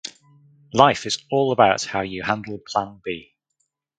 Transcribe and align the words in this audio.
Life 0.73 1.05
is 1.05 1.19
all 1.29 1.51
about 1.51 1.83
how 1.83 2.01
you 2.01 2.23
handle 2.23 2.57
plan 2.67 2.99
B. 3.05 3.35